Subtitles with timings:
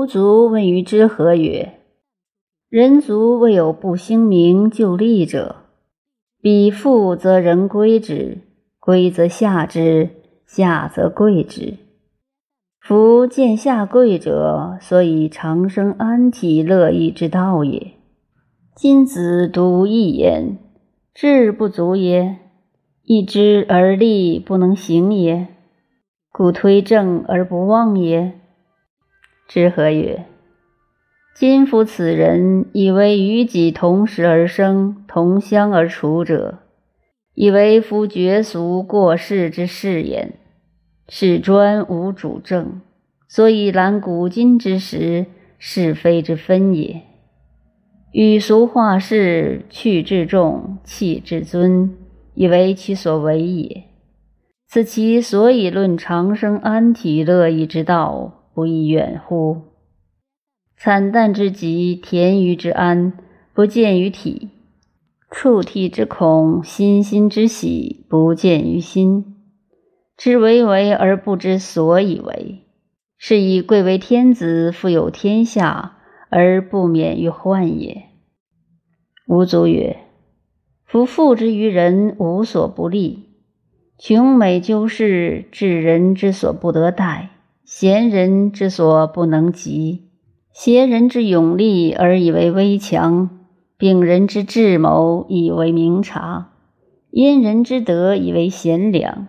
[0.00, 1.74] 吾卒问于之何曰
[2.70, 5.56] ：“人卒未有不兴名就利者。
[6.40, 8.38] 彼富则人归之，
[8.78, 10.08] 归则下之，
[10.46, 11.74] 下则贵之。
[12.80, 17.92] 夫见下贵者，所以长生安体乐意之道也。
[18.74, 20.56] 今子独一言，
[21.12, 22.36] 志不足也；
[23.02, 25.48] 一知而力不能行也，
[26.32, 28.32] 故推正而不忘也。”
[29.50, 30.26] 之何曰
[31.34, 36.60] ：“今夫此人，以为与己同时而生，同乡而处者，
[37.34, 40.34] 以为夫绝俗过世之事焉。
[41.08, 42.80] 是专无主正，
[43.26, 45.26] 所以览古今之时，
[45.58, 47.00] 是非之分也。
[48.12, 51.92] 与俗化世，去至重，弃至尊，
[52.34, 53.82] 以为其所为也。
[54.68, 59.62] 此其所以论长生安体乐意之道。”不亦远乎？
[60.76, 63.12] 惨淡之极，田于之安，
[63.52, 64.48] 不见于体；
[65.30, 69.36] 触涕之恐，欣欣之喜，不见于心。
[70.16, 72.66] 知为为而不知所以为，
[73.16, 78.04] 是以贵为天子，富有天下，而不免于患也。
[79.26, 79.98] 吾祖曰：
[80.84, 83.28] 夫富之于人，无所不利；
[83.98, 87.30] 穷美究士，治人之所不得待。
[87.72, 90.02] 贤人之所不能及，
[90.52, 93.30] 邪人之勇力而以为威强，
[93.78, 96.50] 秉人之智谋以为明察，
[97.12, 99.28] 因人之德以为贤良，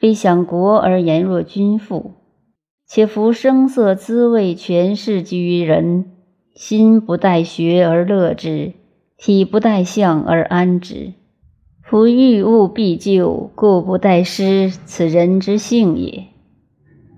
[0.00, 2.12] 非享国而言若君父，
[2.86, 6.12] 且夫声色滋味权势居于人，
[6.54, 8.72] 心不待学而乐之，
[9.18, 11.14] 体不待相而安之。
[11.82, 16.28] 夫欲物必就，故不待失，此人之性也。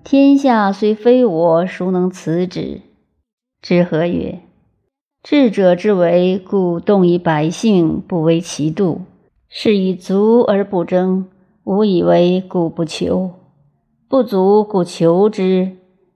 [0.09, 2.79] 天下虽非我，孰能辞之？
[3.61, 4.39] 之何曰？
[5.21, 9.01] 智者之为，故动以百姓，不为其度；
[9.49, 11.27] 是以足而不争，
[11.65, 13.31] 无以为，故不求；
[14.07, 15.73] 不足，故求之；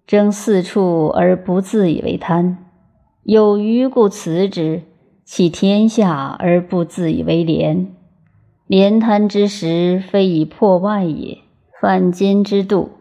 [0.08, 2.56] 争四处而不自以为贪；
[3.24, 4.84] 有余，故辞之；
[5.26, 7.94] 弃天下而不自以为廉。
[8.68, 11.40] 廉贪之时，非以破外也，
[11.82, 12.92] 犯奸之度。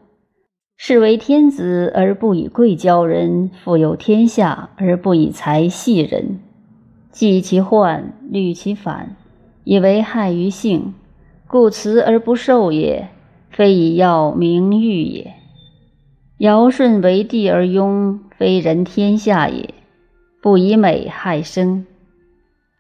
[0.83, 6.41] 是为天子而不以贵骄人，富有天下而不以财系人，
[7.13, 9.15] 济其患，虑其反，
[9.65, 10.95] 以为害于性，
[11.47, 13.11] 故辞而不受也，
[13.51, 15.35] 非以要名誉也。
[16.39, 19.75] 尧舜为帝而庸，非人天下也，
[20.41, 21.85] 不以美害生。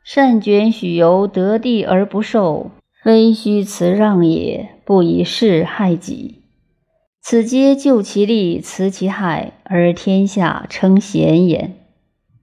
[0.02, 2.70] 善卷许由得地而不受，
[3.04, 6.39] 非虚辞让也，不以势害己。
[7.22, 11.76] 此皆救其利，辞其害，而天下称贤也，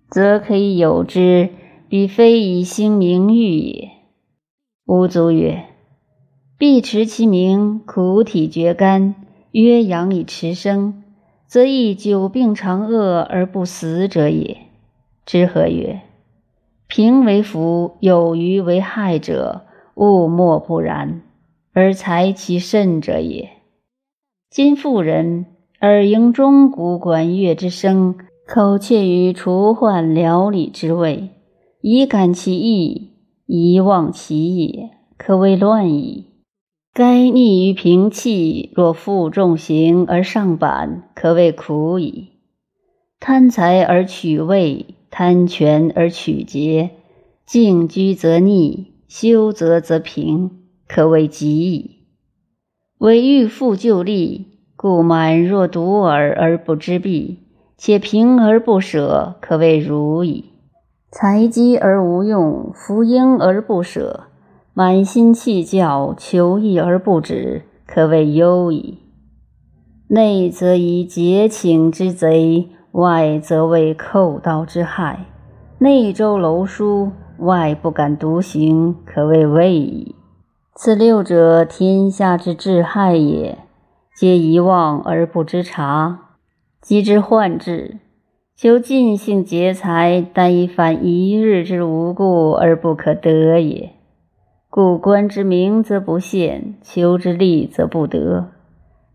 [0.10, 1.50] 则可以有之。
[1.90, 3.90] 彼非以兴名誉也。
[4.86, 5.64] 吾卒曰：
[6.58, 9.16] 必持其名，苦体绝肝，
[9.52, 11.02] 曰养以持生，
[11.48, 14.58] 则亦久病长恶而不死者也。
[15.26, 16.02] 知何曰？
[16.88, 21.22] 平为福，有余为害者，物莫不然，
[21.74, 23.56] 而才其甚者也。
[24.50, 25.46] 今妇人
[25.81, 28.16] 耳迎钟鼓管乐之声，
[28.47, 31.31] 口窃于除患疗理之味，
[31.81, 33.12] 以感其意，
[33.46, 36.28] 以忘其也，可谓乱矣。
[36.94, 42.30] 该逆于平气，若负重行而上板，可谓苦矣。
[43.19, 46.91] 贪财而取位，贪权而取节，
[47.46, 50.52] 静居则逆，修则则平，
[50.88, 51.97] 可谓极矣。
[53.00, 57.40] 为欲复旧利，故满若独耳而不知弊，
[57.78, 60.46] 且平而不舍，可谓如矣。
[61.12, 64.24] 财积而无用，福婴而不舍，
[64.74, 68.97] 满心弃教，求义而不止，可谓忧矣。
[70.07, 75.27] 内则以节请之贼，外则为寇盗之害。
[75.77, 80.16] 内周楼书，外不敢独行，可谓畏矣。
[80.79, 83.57] 此六者，天下之至害也，
[84.15, 86.35] 皆遗忘而不知察，
[86.79, 87.97] 及之患志，
[88.56, 93.94] 求尽兴劫财，但以反一日之无故而不可得也。
[94.69, 98.51] 故观之明则不现，求之利则不得，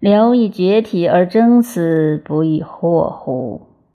[0.01, 3.61] 聊以绝体而争此，不亦惑乎？